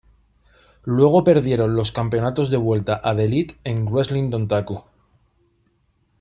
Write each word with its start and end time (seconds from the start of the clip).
Luego 0.85 1.23
perdieron 1.23 1.75
los 1.75 1.91
campeonatos 1.91 2.49
de 2.49 2.57
vuelta 2.57 2.99
a 3.03 3.15
The 3.15 3.25
Elite 3.25 3.53
en 3.63 3.85
Wrestling 3.85 4.31
Dontaku. 4.31 4.83